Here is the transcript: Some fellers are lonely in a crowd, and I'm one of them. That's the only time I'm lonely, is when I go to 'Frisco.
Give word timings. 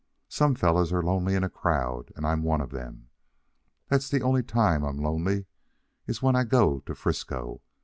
Some 0.29 0.55
fellers 0.55 0.91
are 0.91 1.03
lonely 1.03 1.35
in 1.35 1.43
a 1.43 1.47
crowd, 1.49 2.11
and 2.15 2.25
I'm 2.25 2.41
one 2.41 2.59
of 2.59 2.71
them. 2.71 3.09
That's 3.87 4.09
the 4.09 4.23
only 4.23 4.41
time 4.41 4.83
I'm 4.83 4.97
lonely, 4.97 5.45
is 6.07 6.23
when 6.23 6.35
I 6.35 6.43
go 6.43 6.79
to 6.87 6.95
'Frisco. 6.95 7.61